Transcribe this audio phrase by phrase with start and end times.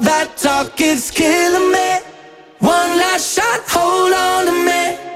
[0.00, 2.00] that talk is killing me.
[2.58, 5.09] One last shot, hold on to me.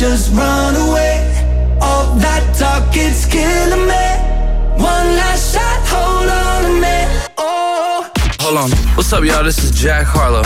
[0.00, 1.78] Let's just run away.
[1.80, 4.80] All that talk is killing me.
[4.80, 7.32] One last shot, hold on to me.
[7.36, 8.08] Oh.
[8.38, 8.70] Hold on.
[8.96, 9.42] What's up, y'all?
[9.42, 10.42] This is Jack Harlow.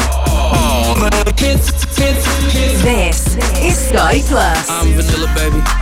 [2.83, 4.71] This is Sky Plus.
[4.71, 5.82] I'm vanilla, baby.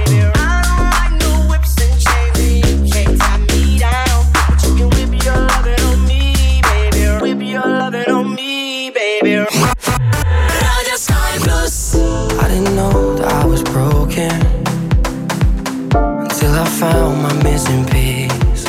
[16.91, 18.65] Found my missing piece.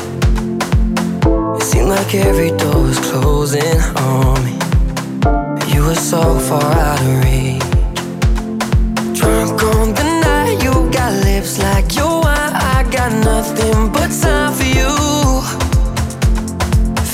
[1.58, 3.80] It seemed like every door was closing
[4.10, 4.54] on me.
[5.72, 7.68] You were so far out of reach.
[9.18, 12.54] Drunk on the night, you got lips like your wine.
[12.74, 14.92] I got nothing but time for you.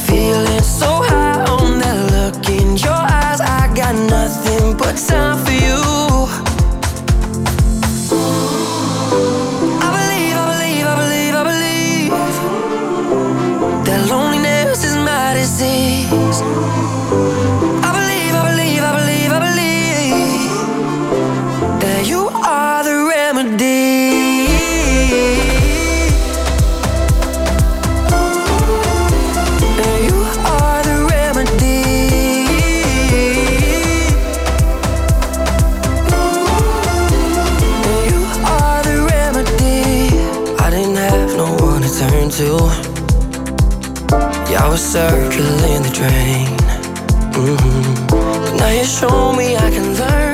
[0.06, 0.90] Feeling so
[44.78, 46.46] was circling the drain.
[47.32, 48.06] Mhm.
[48.42, 50.27] But now you show me I can learn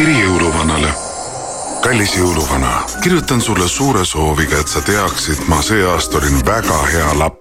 [0.00, 0.88] kiri jõuluvanale.
[1.84, 2.70] kallis jõuluvana,
[3.04, 7.36] kirjutan sulle suure sooviga, et sa teaksid, ma see aasta olin väga hea lap-,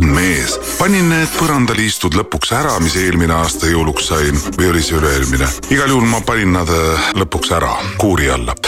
[0.00, 0.56] mees.
[0.78, 5.46] panin need põrandaliistud lõpuks ära, mis eelmine aasta jõuluks sain või oli see üle-eelmine.
[5.70, 6.74] igal juhul ma panin nad
[7.14, 8.58] lõpuks ära kuuri alla.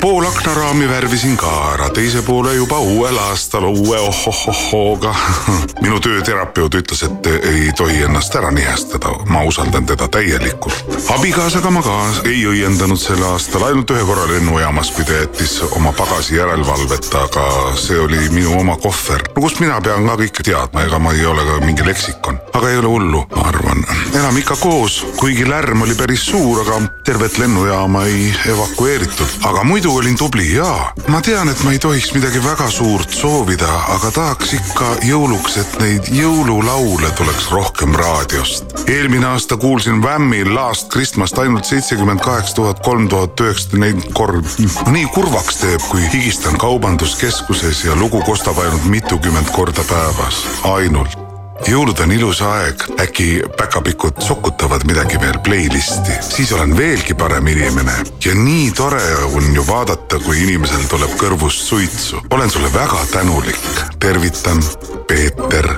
[0.00, 5.14] Pool aknaraami värvisin ka ära, teise poole juba uuel aastal uue ohohohooga.
[5.84, 10.84] minu tööterapeut ütles, et ei tohi ennast ära nihestada, ma usaldan teda täielikult.
[11.16, 15.92] abikaasaga ma ka ei õiendanud sel aastal, ainult ühe korra lennujaamas, kui ta jättis oma
[15.96, 17.46] pagasi järelevalveta, aga
[17.80, 19.24] see oli minu oma kohver.
[19.36, 22.70] no kust mina pean ka kõike teadma, ega ma ei ole ka mingi leksikon, aga
[22.70, 23.84] ei ole hullu, ma arvan.
[24.14, 29.26] elame ikka koos, kuigi lärm oli päris suur, aga tervet lennujaama ei evakueeritud.
[29.44, 33.70] aga muidu olin tubli ja ma tean, et ma ei tohiks midagi väga suurt soovida,
[33.94, 38.74] aga tahaks ikka jõuluks, et neid jõululaule tuleks rohkem raadiost.
[38.86, 44.90] eelmine aasta kuulsin Whammi Last Christmas't ainult seitsekümmend kaheksa tuhat kolm tuhat üheksasada nelikümmend korda.
[44.90, 51.29] nii kurvaks teeb, kui higistan kaubanduskeskuses ja lugu kostab ainult mitukümmend korda päevas, ainult
[51.68, 53.26] jõulud on ilus aeg, äkki
[53.58, 57.92] päkapikud sokutavad midagi veel playlisti, siis olen veelgi parem inimene.
[58.24, 59.02] ja nii tore
[59.34, 62.22] on ju vaadata, kui inimesel tuleb kõrvust suitsu.
[62.30, 63.60] olen sulle väga tänulik,
[63.98, 64.62] tervitan,
[65.08, 65.68] Peeter.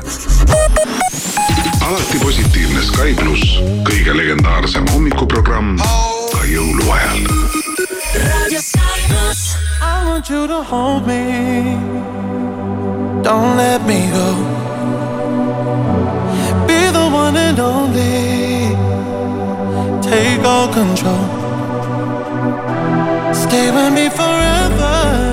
[1.80, 3.58] alati positiivne Sky pluss,
[3.88, 5.78] kõige legendaarsem hommikuprogramm
[6.32, 7.26] ka jõuluajal.
[9.82, 11.78] I want you to hold me,
[13.22, 14.62] don't let me go.
[17.12, 18.74] one and only.
[20.00, 21.26] Take all control.
[23.34, 25.31] Stay with me forever.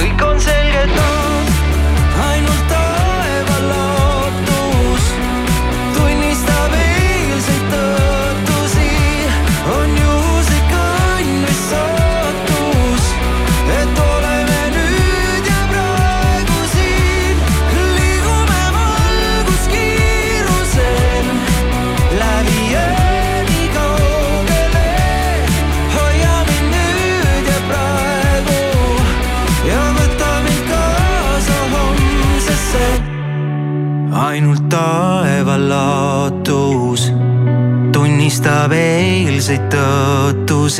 [0.00, 0.29] rico.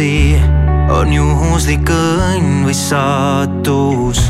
[0.00, 0.40] asi
[0.88, 4.29] on juhuslik õnn või saatus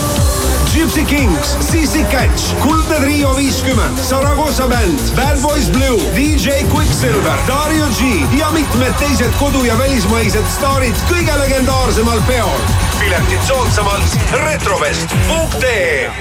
[0.73, 7.85] Gypsy Kings, Sissi Catch, Kuldne Trio viiskümmend, Saragossa bänd, Bad Boys Blue, DJ Quicksilver, Dario
[7.99, 8.01] G
[8.39, 12.59] ja mitmed teised kodu- ja välismaised staarid kõige legendaarsemal peol.
[12.99, 16.11] piletid soodsamalt retrovest.ee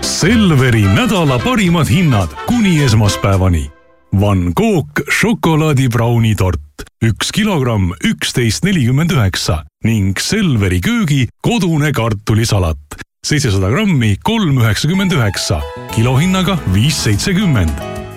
[0.00, 3.75] Selveri nädala parimad hinnad kuni esmaspäevani.
[4.12, 12.78] Van Cook šokolaadibraunitort üks kilogramm, üksteist nelikümmend üheksa ning Selveri köögi kodune kartulisalat
[13.26, 15.60] seitsesada grammi, kolm üheksakümmend üheksa,
[15.94, 17.70] kilohinnaga viis seitsekümmend.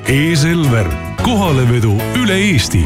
[0.07, 0.87] E-Selver,
[1.23, 2.85] kohalevedu üle Eesti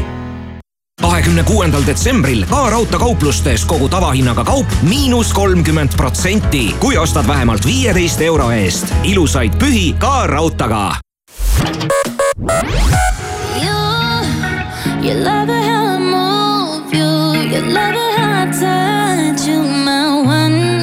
[1.00, 8.20] kahekümne kuuendal detsembril ka raudteekauplustes kogu tavahinnaga kaup miinus kolmkümmend protsenti, kui ostad vähemalt viieteist
[8.20, 8.94] euro eest.
[9.04, 10.96] ilusaid pühi ka raudtega.
[12.36, 12.50] You,
[15.06, 17.06] you love it how I move you,
[17.48, 20.82] you love it how I touch you, my one.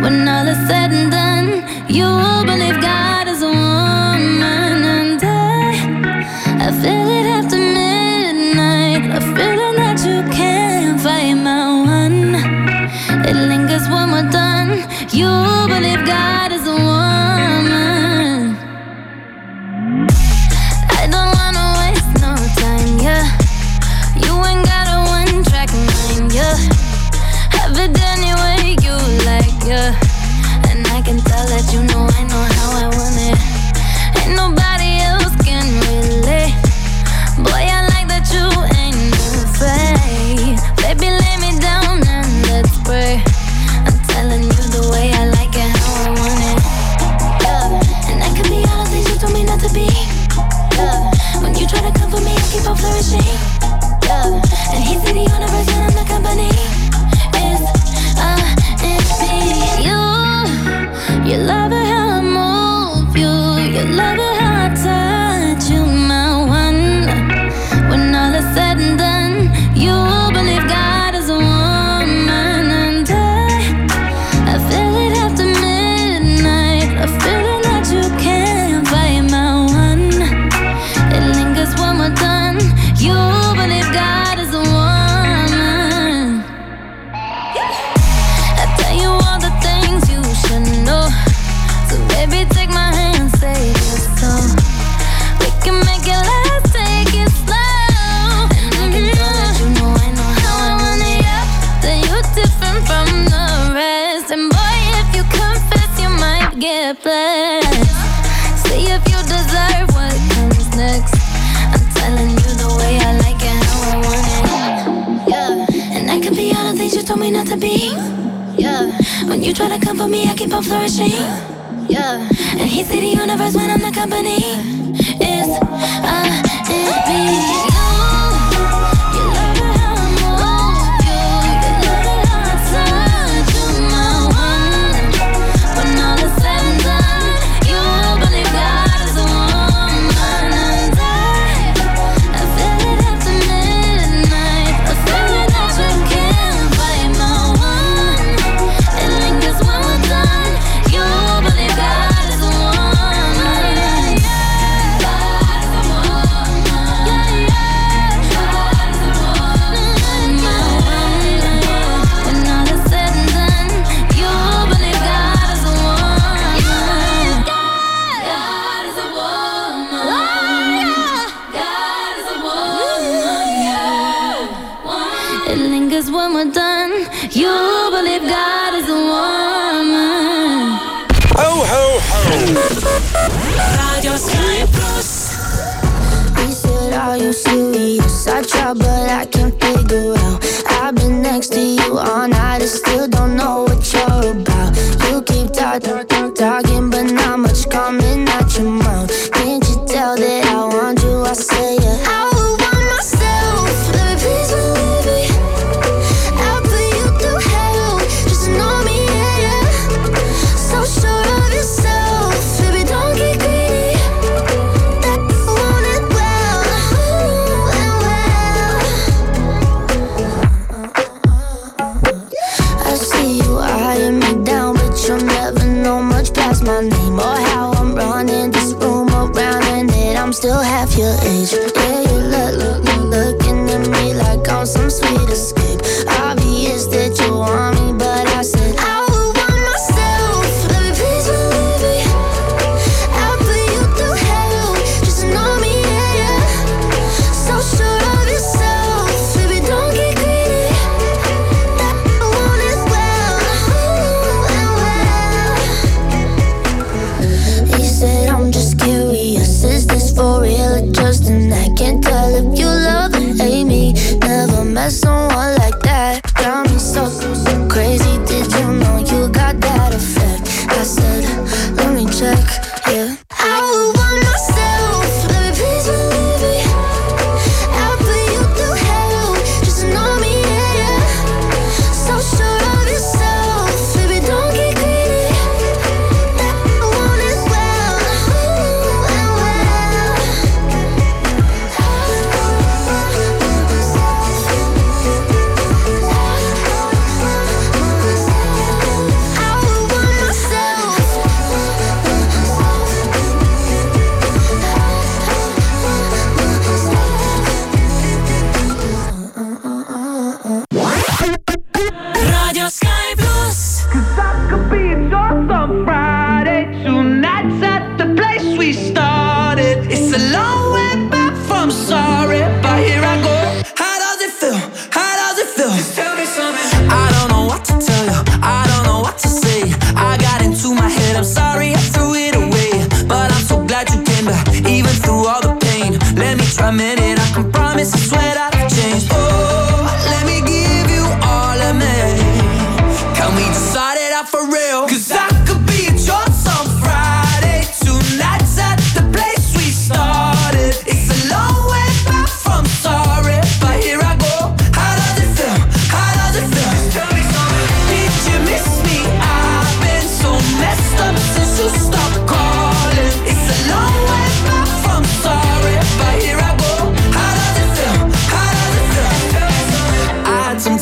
[0.00, 6.66] When all is said and done, you will believe God is a woman, and I,
[6.66, 12.36] I feel it after midnight, a feeling that you can't fight, my one.
[13.26, 15.49] It lingers when we're done, you.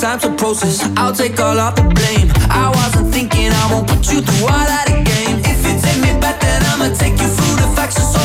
[0.09, 0.81] Time to process.
[0.97, 2.33] I'll take all of the blame.
[2.49, 5.43] I wasn't thinking I won't put you through all that again.
[5.45, 8.18] If you take me back, then I'ma take you through the facts.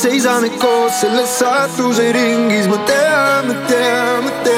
[0.00, 4.49] seisame koos selles saatusringis, ma tean, ma tean, ma tean.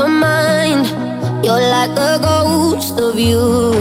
[0.00, 0.86] your mind.
[1.44, 3.72] You're like a ghost of you.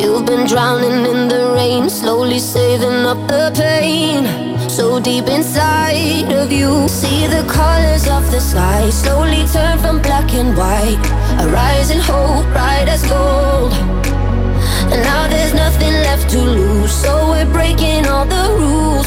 [0.00, 4.22] You've been drowning in the rain, slowly saving up the pain.
[4.68, 10.28] So deep inside of you, see the colors of the sky slowly turn from black
[10.34, 11.04] and white.
[11.42, 13.72] A rising hope, bright as gold.
[14.92, 19.01] And now there's nothing left to lose, so we're breaking all the rules.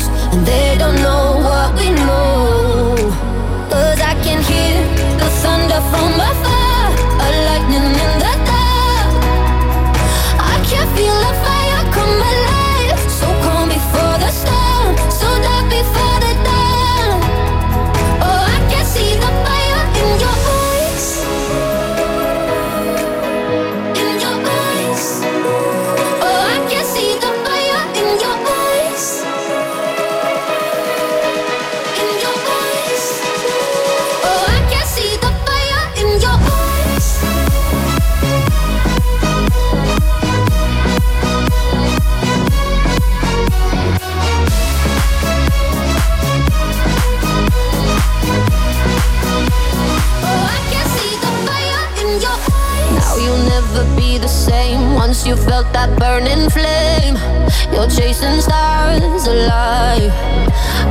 [58.05, 60.13] chasing stars alive.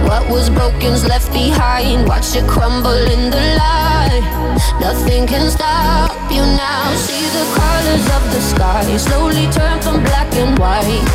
[0.09, 2.09] What was broken's left behind.
[2.09, 4.25] Watch it crumble in the light.
[4.81, 6.85] Nothing can stop you now.
[7.07, 11.07] See the colors of the sky slowly turn from black and white.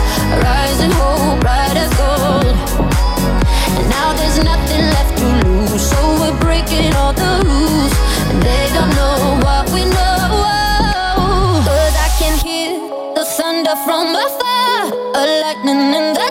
[0.48, 2.56] Rising hope, bright as gold.
[3.78, 5.84] And now there's nothing left to lose.
[5.92, 7.94] So we're breaking all the rules.
[8.30, 10.24] And they don't know what we know.
[11.68, 12.72] But I can hear
[13.16, 14.59] the thunder from afar
[15.26, 16.29] lightning in the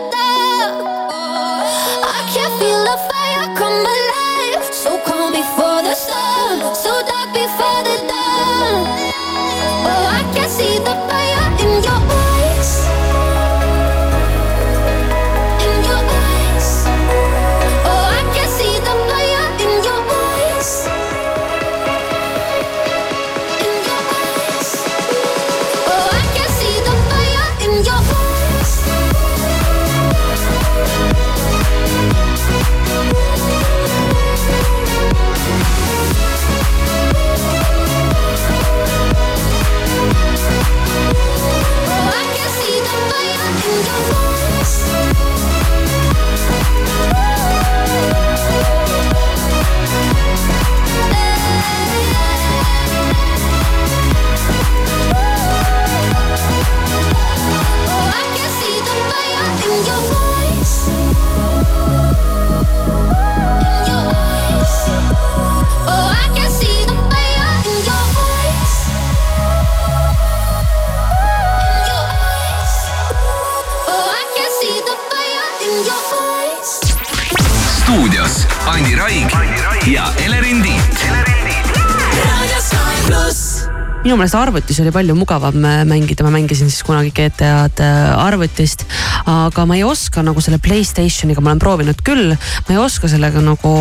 [84.08, 88.86] minu meelest arvutis oli palju mugavam äh, mängida, ma mängisin siis kunagi GTA-d äh, arvutist.
[89.28, 93.42] aga ma ei oska nagu selle Playstationiga, ma olen proovinud küll, ma ei oska sellega
[93.44, 93.74] nagu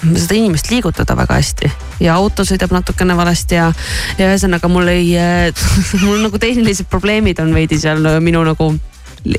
[0.00, 1.70] seda inimest liigutada väga hästi
[2.02, 3.68] ja auto sõidab natukene valesti ja,
[4.18, 5.68] ja ühesõnaga mul ei äh,
[6.06, 8.72] mul nagu tehnilised probleemid on veidi seal minu nagu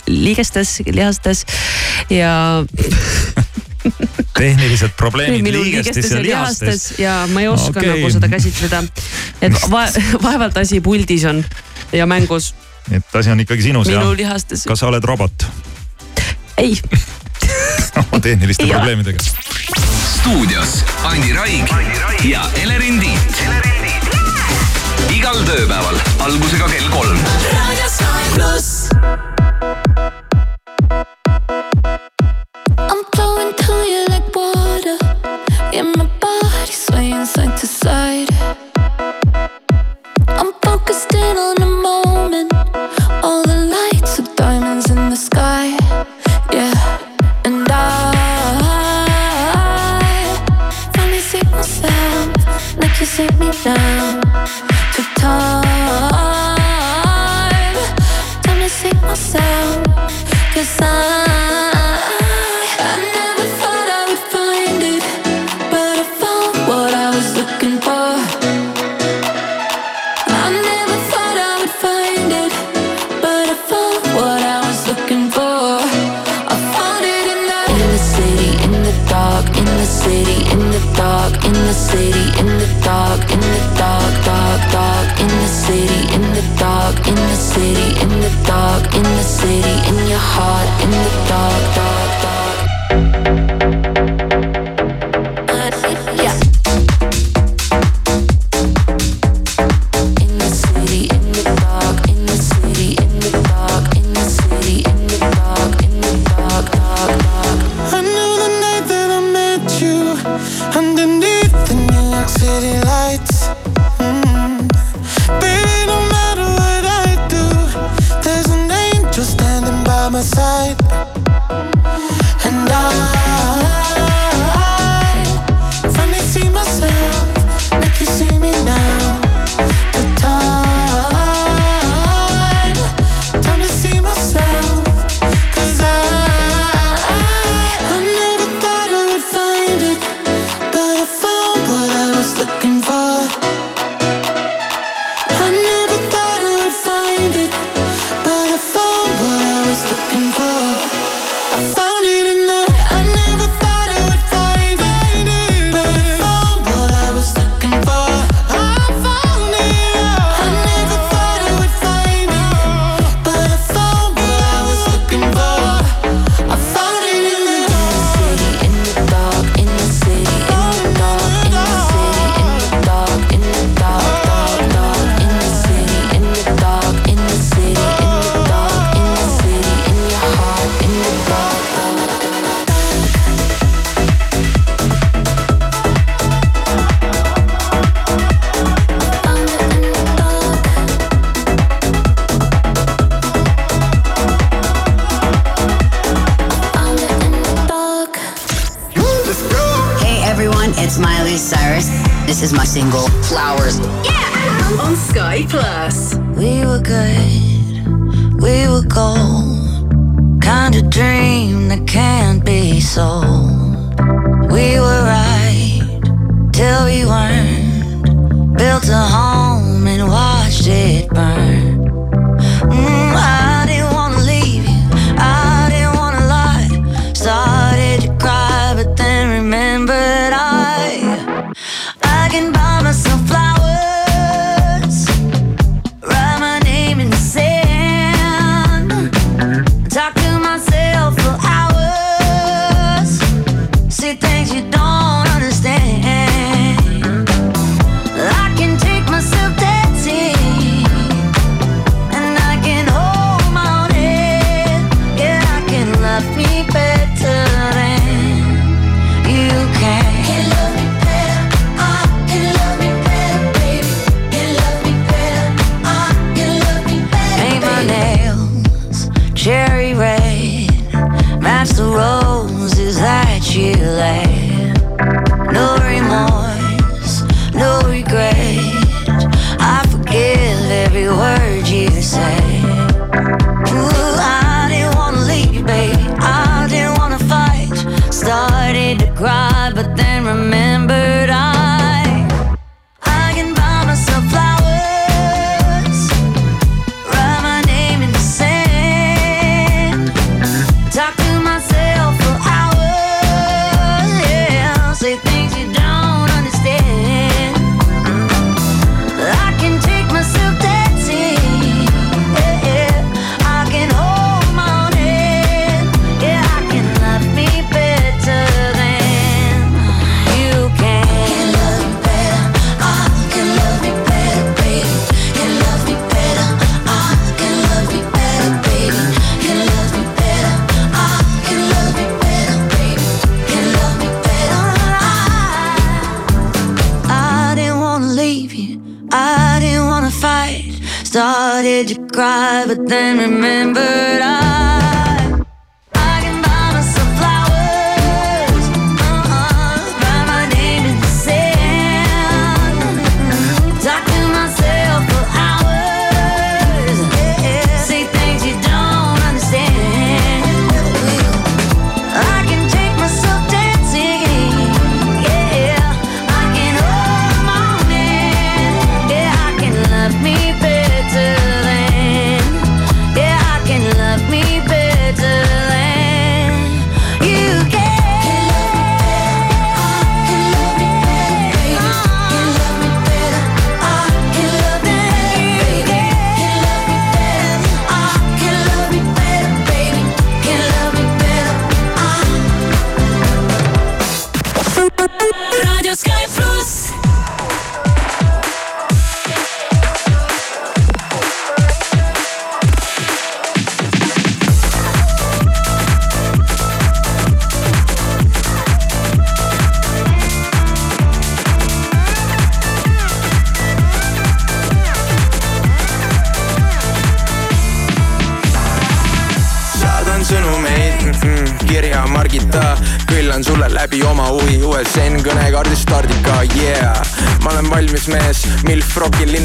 [0.08, 1.44] liigestes, lihastes
[2.08, 2.32] ja
[4.40, 7.00] tehnilised probleemid liigestes ja lihastes.
[7.00, 7.90] ja ma ei oska okay.
[7.90, 8.84] nagu seda käsitleda.
[9.42, 9.60] et no.
[9.72, 9.86] va
[10.24, 11.44] vaevalt asi puldis on
[11.94, 12.54] ja mängus.
[12.92, 14.00] et asi on ikkagi sinus ja.
[14.00, 14.66] minu lihastes.
[14.68, 15.48] kas sa oled robot?
[16.58, 16.78] ei
[18.04, 19.24] oma tehniliste probleemidega.
[20.20, 21.70] stuudios Andi Raig
[22.30, 23.44] ja Elerin Tiit.
[25.18, 27.20] igal tööpäeval algusega kell kolm.
[27.52, 28.70] raadios Kae pluss.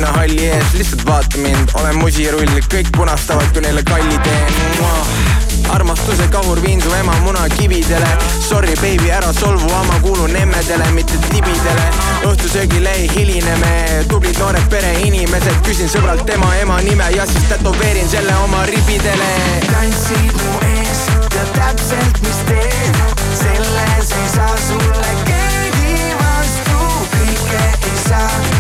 [0.07, 4.53] Rokil linnahalli ees, lihtsalt vaata mind, olen musirull, kõik punastavad, kui neile kalli teen.
[5.71, 8.07] Armastuse kahur viin su ema munakividele.
[8.49, 11.89] Sorry baby, ära solvu, ma kuulun emmedele, mitte tibidele.
[12.25, 15.59] Õhtusöögile ei hiline me, tublid noored pereinimesed.
[15.67, 19.31] Küsin sõbralt tema ema nime ja siis tätoveerin selle oma ribidele.
[19.67, 21.03] Tantsid mu ees,
[21.35, 23.03] tead täpselt, mis teen,
[23.43, 26.79] selles ei saa sulle keegi vastu,
[27.17, 28.56] kõike ei saa,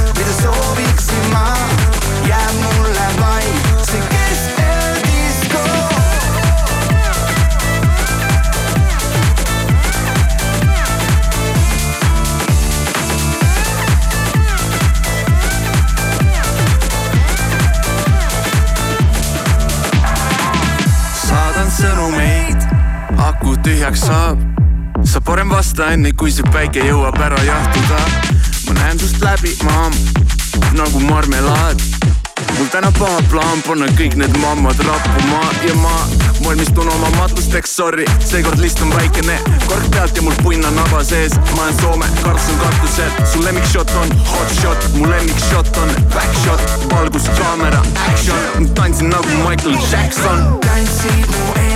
[23.77, 24.39] tühjaks saab.
[25.05, 27.99] sa parem vasta enne, kui see päike jõuab ära jahtuda.
[28.67, 29.93] ma näen sust läbi, maam,
[30.79, 31.83] nagu marmelaad.
[32.57, 35.93] mul täna paha plaan panna kõik need mammad rappuma ja ma
[36.47, 41.05] valmistun oma matusteks, sorry, seekord list on väikene, kork pealt ja mul punn on naba
[41.05, 46.33] sees, ma olen Soome, Karlsson katusel, su lemmikshot on hot shot, mu lemmikshot on back
[46.45, 46.65] shot,
[46.95, 50.47] valgus, kaamera, action, tantsin nagu Michael Jackson.
[50.65, 51.76] tantsid mu ees,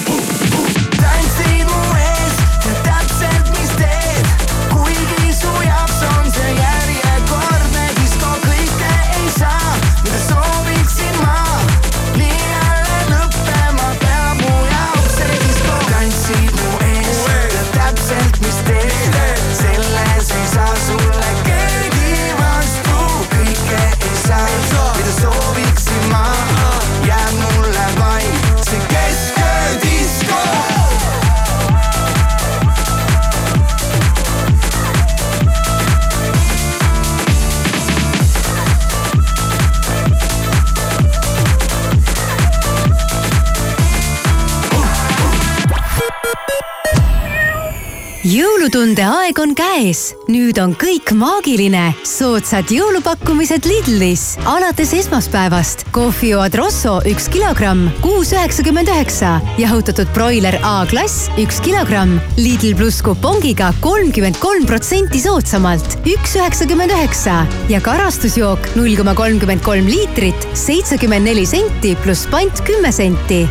[48.31, 51.89] jõulutunde aeg on käes, nüüd on kõik maagiline.
[52.07, 55.83] soodsad jõulupakkumised Lidlis alates esmaspäevast.
[55.91, 59.41] kohvijoad Rosso üks kilogramm, kuus üheksakümmend üheksa.
[59.57, 62.19] jahutatud broiler A-klass üks kilogramm.
[62.37, 67.45] Lidl pluss kupongiga kolmkümmend kolm protsenti soodsamalt, üks üheksakümmend üheksa.
[67.69, 73.47] ja karastusjook null koma kolmkümmend kolm liitrit, seitsekümmend neli senti pluss pant kümme senti.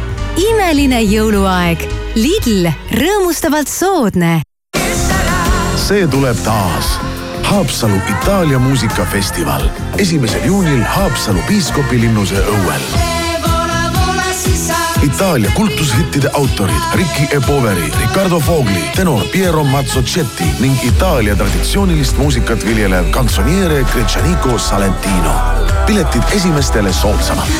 [0.51, 1.89] imeline jõuluaeg.
[2.14, 4.41] Lidl, rõõmustavalt soodne
[5.91, 7.01] see tuleb taas.
[7.43, 9.62] Haapsalu Itaalia muusikafestival
[9.99, 12.84] esimesel juunil Haapsalu piiskopilinnuse õuel.
[15.03, 17.41] Itaalia kultushittide autorid Ricky E.
[17.47, 25.34] Poveri, Riccardo Fogli, tenor Piero Mazzocetti ning Itaalia traditsioonilist muusikat viljelev kantsoniere Gretšaniko Salentino.
[25.86, 27.51] piletid esimestele soodsamalt.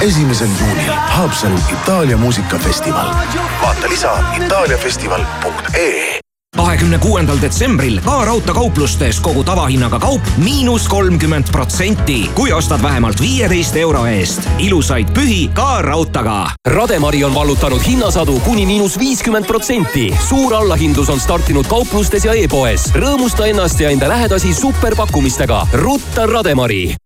[0.00, 3.14] esimesel juunil Haapsalu Itaalia muusikafestival.
[3.62, 6.15] vaata lisa itaaliafestival.ee
[6.56, 13.76] kahekümne kuuendal detsembril ka raudteekauplustes kogu tavahinnaga kaup miinus kolmkümmend protsenti, kui ostad vähemalt viieteist
[13.76, 14.48] euro eest.
[14.58, 16.50] ilusaid pühi ka raudteega.
[16.66, 20.14] Rademari on vallutanud hinnasadu kuni miinus viiskümmend protsenti.
[20.28, 22.90] suur allahindlus on startinud kauplustes ja e-poes.
[22.94, 25.66] rõõmusta ennast ja enda lähedasi superpakkumistega.
[25.72, 26.96] rutta Rademari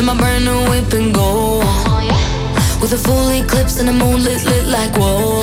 [0.00, 1.58] in my brand new whip and go.
[2.80, 5.42] With a full eclipse and the moon lit like whoa.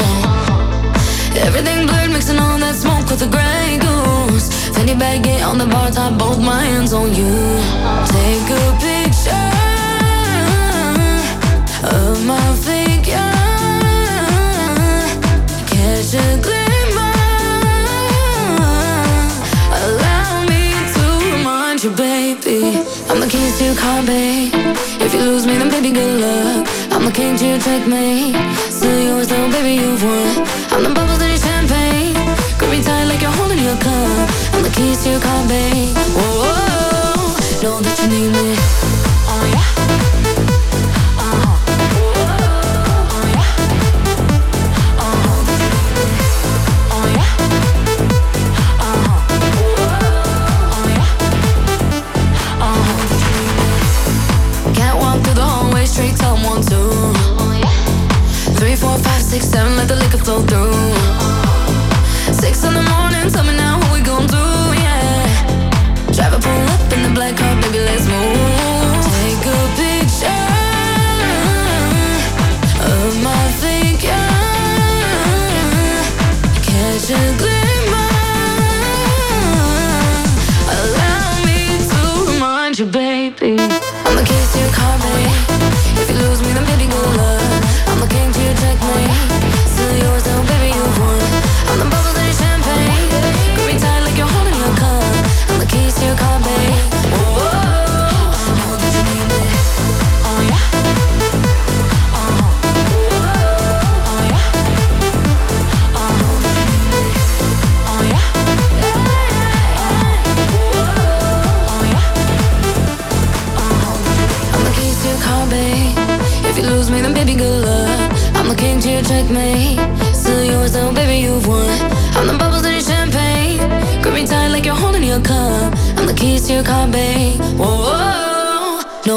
[1.45, 4.47] Everything blurred, mixing all that smoke with the gray goose.
[4.75, 7.35] Fanny bag, get on the bar top, both my hands on you.
[8.15, 9.47] Take a picture
[11.95, 12.76] of my figure.
[27.59, 28.35] To checkmate.
[28.71, 30.47] Still yours, though, baby, you've won.
[30.71, 32.15] I'm the bubbles in your champagne.
[32.57, 34.29] Grip me tight like you're holding your cup.
[34.53, 35.96] I'm the keys to your car, babe.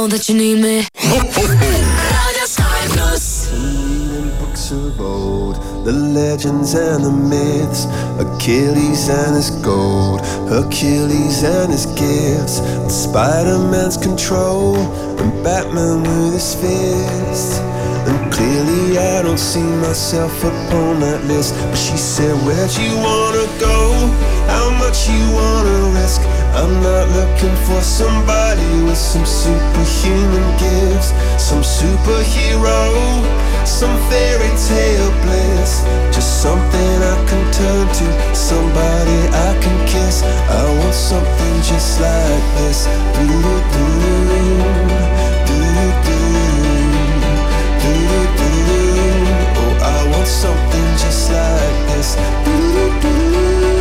[0.00, 0.86] Know that you need me.
[4.40, 7.84] books of old, the legends and the myths,
[8.24, 14.76] Achilles and his gold, Hercules and his gifts, and Spider-Man's control,
[15.20, 17.60] and Batman with his fist.
[18.08, 21.54] And clearly I don't see myself upon that list.
[21.54, 23.79] But she said, Where'd you wanna go?
[24.90, 26.20] Much you wanna risk?
[26.52, 32.90] I'm not looking for somebody with some superhuman gifts, some superhero,
[33.64, 35.86] some fairy tale bliss.
[36.10, 40.24] Just something I can turn to, somebody I can kiss.
[40.58, 42.88] I want something just like this.
[43.14, 44.26] Doo-doo-doo,
[45.46, 46.10] doo-doo-doo,
[49.54, 52.16] Oh, I want something just like this.
[52.18, 53.79] Oh,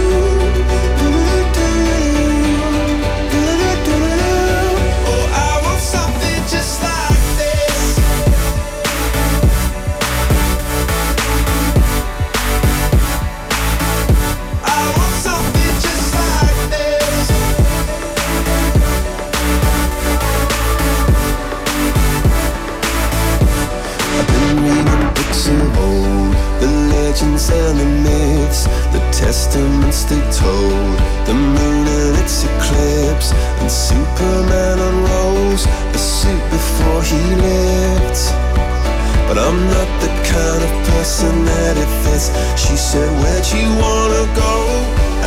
[28.99, 30.95] the testaments they told,
[31.25, 38.19] the moon and its eclipse, and Superman unrolls a suit before he lived.
[39.27, 42.33] But I'm not the kind of person that it fits.
[42.57, 44.55] She said, Where'd you wanna go?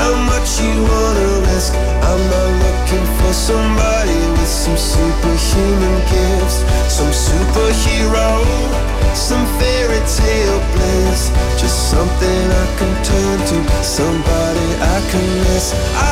[0.00, 1.72] How much you wanna risk?
[2.08, 6.58] I'm not looking for somebody with some superhuman gifts,
[6.90, 11.28] some superhero some fairy tale bliss,
[11.60, 13.38] just something I can turn
[13.92, 15.74] somebody I can miss.
[15.94, 16.11] I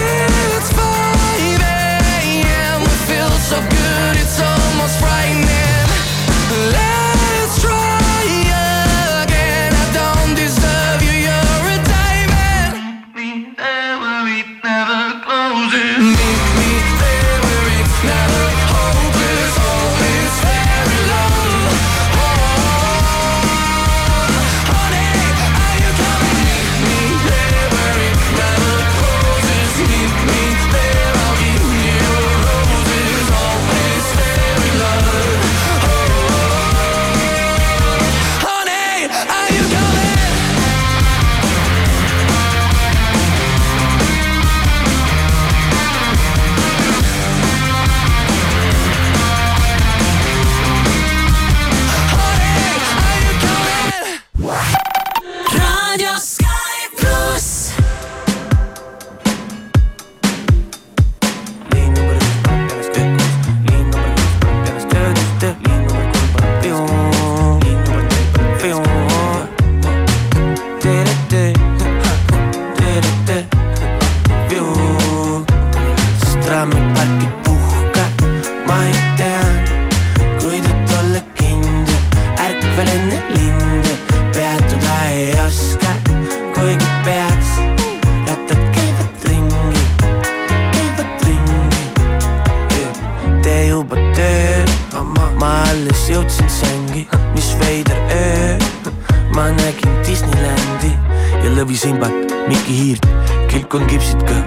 [101.61, 103.05] lõvisimbat, Mikki Hiirt,
[103.51, 104.37] kilkon kipsid ka.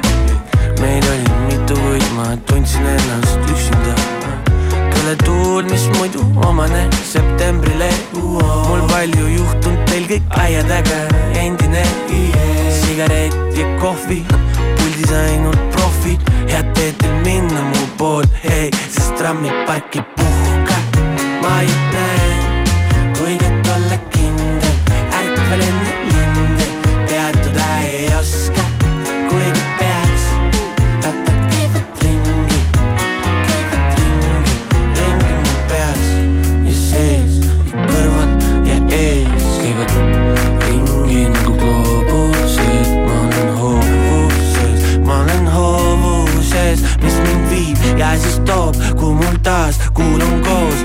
[0.80, 3.94] meid oli mitu, kuid ma tundsin ennast üksinda.
[4.94, 10.98] kõle tuul, mis muidu omane septembrile, mul palju juhtunud, teil kõik aia taga
[11.38, 11.84] endine,
[12.80, 14.24] sigaret ja kohvi,
[14.74, 20.82] puldis ainult profid, head teed teil minna mu pool, ei, sest trammipark ei puhka,
[21.46, 22.36] ma ei näe,
[23.20, 24.78] kuidas olla kindel,
[25.22, 25.83] ärkvel enne
[48.46, 50.80] toob, kuhu mul taas kuulun koos.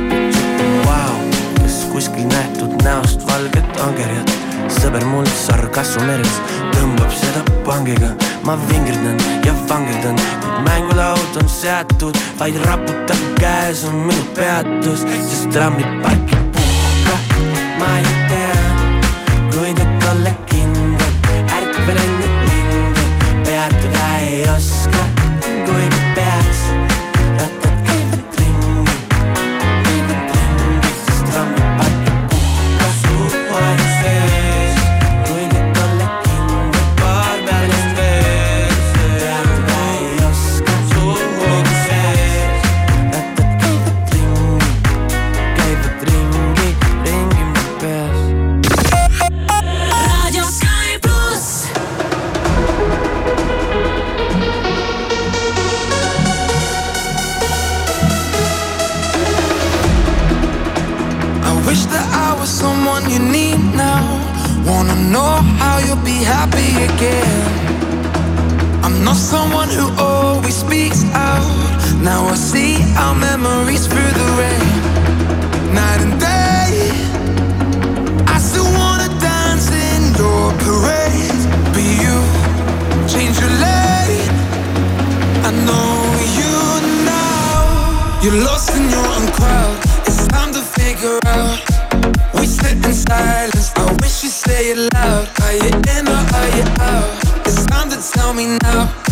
[0.86, 1.16] Vau,
[1.62, 4.34] kas kuskil nähtud näost valget angerjat,
[4.80, 6.40] sõber mul sarkassumeres
[6.76, 8.14] tõmbab seda pangiga,
[8.48, 15.52] ma vingerdan ja vangerdan, kuid mängulaud on seatud, vaid raputab käes on minu peatus, sest
[15.56, 17.20] trammipark ei puhka,
[17.80, 18.29] ma ei
[63.00, 64.04] someone you need now.
[64.66, 67.42] Wanna know how you'll be happy again.
[68.84, 71.46] I'm not someone who always speaks out.
[72.02, 74.70] Now I see our memories through the rain.
[75.74, 76.72] Night and day.
[78.28, 81.42] I still wanna dance in your parade.
[81.74, 82.16] But you
[83.14, 84.34] change your lane.
[85.48, 85.92] I know
[86.40, 86.54] you
[87.14, 88.22] now.
[88.24, 89.78] You're lost in your own crowd.
[90.08, 91.89] It's time to figure out.
[92.70, 93.72] Sit in silence.
[93.78, 95.28] I wish you say it loud.
[95.42, 97.48] Are you in or are you out?
[97.48, 99.09] It's time to tell me now.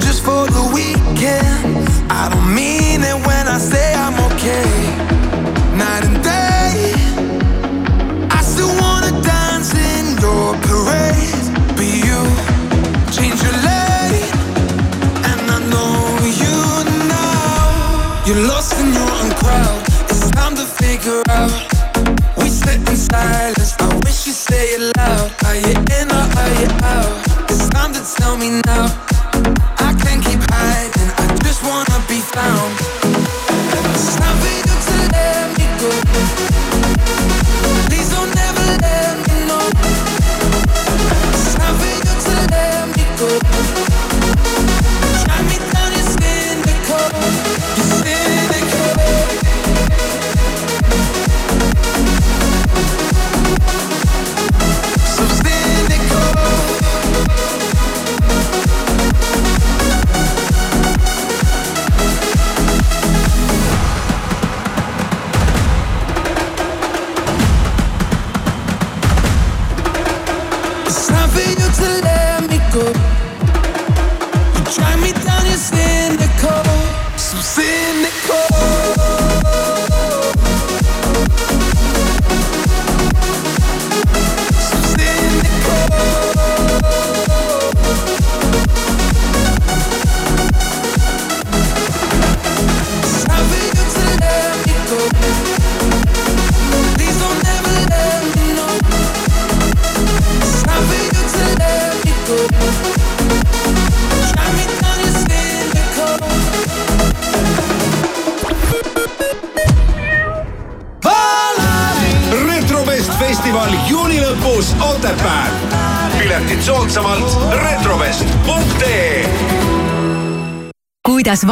[0.00, 1.88] Just for the weekend.
[2.10, 4.73] I don't mean it when I say I'm okay.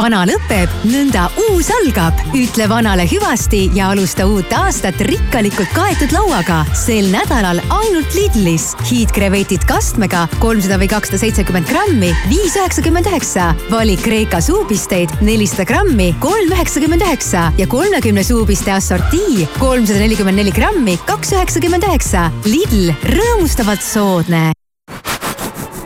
[0.03, 2.17] Vana lõpeb, nõnda uus algab.
[2.35, 6.63] ütle vanale hüvasti ja alusta uut aastat rikkalikult kaetud lauaga.
[6.75, 13.53] sel nädalal ainult Lidlis hiidkrevetid kastmega kolmsada või kakssada seitsekümmend grammi, viis üheksakümmend üheksa.
[13.71, 20.51] valik Kreeka suupisteid nelisada grammi, kolm üheksakümmend üheksa ja kolmekümne suupiste assortii kolmsada nelikümmend neli
[20.51, 22.27] grammi, kaks üheksakümmend üheksa.
[22.45, 24.51] Lidl, rõõmustavalt soodne.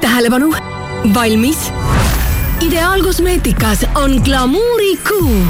[0.01, 0.53] tähelepanu,
[1.13, 1.69] valmis
[2.67, 5.45] ideaalkosmeetikas on glamuurikuu